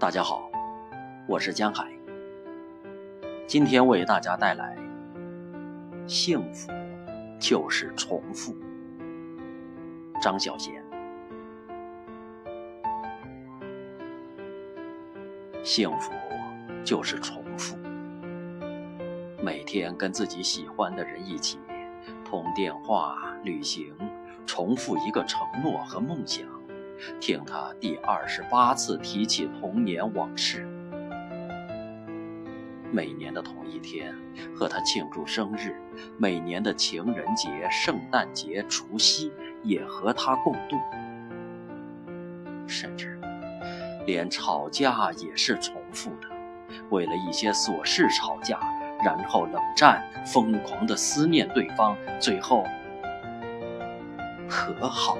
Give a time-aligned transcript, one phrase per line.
[0.00, 0.50] 大家好，
[1.26, 1.86] 我是江海。
[3.46, 4.74] 今天为大家带来
[6.08, 6.72] 《幸福
[7.38, 8.54] 就是重复》。
[10.22, 10.80] 张小娴。
[15.62, 16.12] 幸福
[16.82, 17.76] 就是重复，
[19.42, 21.58] 每天跟自己喜欢的人一起
[22.24, 23.94] 通电话、旅行，
[24.46, 26.46] 重复一个承诺和梦想。
[27.20, 30.66] 听他第二十八次提起童年往事，
[32.92, 34.14] 每年的同一天
[34.54, 35.74] 和他庆祝生日，
[36.18, 40.76] 每年的情人节、圣诞节、除夕也和他共度，
[42.66, 43.18] 甚至
[44.06, 46.28] 连吵架也是重复的，
[46.90, 48.58] 为了一些琐事吵架，
[49.04, 52.64] 然后冷战，疯狂的思念对方，最后
[54.48, 55.16] 和好。